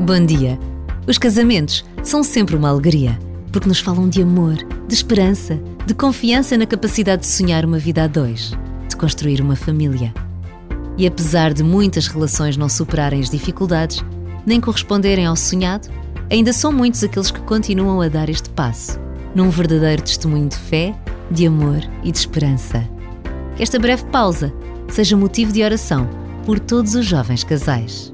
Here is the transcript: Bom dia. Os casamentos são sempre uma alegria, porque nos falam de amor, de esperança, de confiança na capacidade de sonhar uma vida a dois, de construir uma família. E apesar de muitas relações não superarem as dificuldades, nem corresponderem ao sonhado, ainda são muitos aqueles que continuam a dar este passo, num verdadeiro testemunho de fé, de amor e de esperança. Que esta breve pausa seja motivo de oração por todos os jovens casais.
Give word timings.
Bom 0.00 0.24
dia. 0.24 0.58
Os 1.06 1.18
casamentos 1.18 1.84
são 2.02 2.24
sempre 2.24 2.56
uma 2.56 2.70
alegria, 2.70 3.16
porque 3.52 3.68
nos 3.68 3.78
falam 3.78 4.08
de 4.08 4.22
amor, 4.22 4.56
de 4.88 4.94
esperança, 4.94 5.60
de 5.86 5.94
confiança 5.94 6.56
na 6.56 6.66
capacidade 6.66 7.22
de 7.22 7.28
sonhar 7.28 7.64
uma 7.64 7.78
vida 7.78 8.02
a 8.02 8.06
dois, 8.06 8.52
de 8.88 8.96
construir 8.96 9.40
uma 9.40 9.54
família. 9.54 10.12
E 10.96 11.06
apesar 11.06 11.52
de 11.52 11.62
muitas 11.62 12.08
relações 12.08 12.56
não 12.56 12.68
superarem 12.68 13.20
as 13.20 13.30
dificuldades, 13.30 14.02
nem 14.44 14.60
corresponderem 14.60 15.26
ao 15.26 15.36
sonhado, 15.36 15.88
ainda 16.30 16.52
são 16.52 16.72
muitos 16.72 17.04
aqueles 17.04 17.30
que 17.30 17.40
continuam 17.42 18.00
a 18.00 18.08
dar 18.08 18.28
este 18.28 18.48
passo, 18.50 18.98
num 19.34 19.50
verdadeiro 19.50 20.02
testemunho 20.02 20.48
de 20.48 20.56
fé, 20.56 20.96
de 21.30 21.46
amor 21.46 21.80
e 22.02 22.10
de 22.10 22.18
esperança. 22.18 22.82
Que 23.54 23.62
esta 23.62 23.78
breve 23.78 24.04
pausa 24.06 24.52
seja 24.88 25.16
motivo 25.16 25.52
de 25.52 25.62
oração 25.62 26.08
por 26.44 26.58
todos 26.58 26.94
os 26.94 27.06
jovens 27.06 27.44
casais. 27.44 28.11